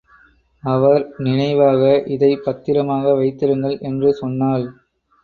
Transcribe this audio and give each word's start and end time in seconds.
அவர் 0.63 1.03
நினைவாக 1.17 1.81
இதைப் 2.07 2.41
பத்திரமாக 2.43 3.13
வைத்திருங்கள் 3.13 3.77
என்று 3.81 4.13
சொன்னாள். 4.13 4.65